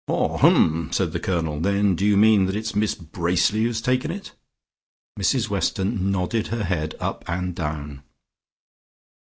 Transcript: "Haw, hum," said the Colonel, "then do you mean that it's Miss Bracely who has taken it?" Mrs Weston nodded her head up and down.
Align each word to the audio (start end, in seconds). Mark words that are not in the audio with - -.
"Haw, 0.07 0.39
hum," 0.39 0.89
said 0.91 1.11
the 1.11 1.19
Colonel, 1.19 1.59
"then 1.59 1.93
do 1.95 2.07
you 2.07 2.17
mean 2.17 2.47
that 2.47 2.55
it's 2.55 2.73
Miss 2.75 2.95
Bracely 2.95 3.61
who 3.61 3.67
has 3.67 3.81
taken 3.81 4.09
it?" 4.09 4.33
Mrs 5.19 5.47
Weston 5.47 6.09
nodded 6.09 6.47
her 6.47 6.63
head 6.63 6.95
up 6.99 7.23
and 7.27 7.53
down. 7.53 8.01